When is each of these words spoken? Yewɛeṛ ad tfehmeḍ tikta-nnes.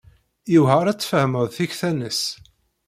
Yewɛeṛ 0.51 0.85
ad 0.87 0.99
tfehmeḍ 0.99 1.45
tikta-nnes. 1.55 2.21